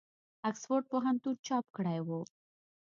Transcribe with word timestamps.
آکسفورډ 0.49 0.83
پوهنتون 0.91 1.35
چاپ 1.47 1.65
کړی 1.77 1.99
وو. 2.07 2.21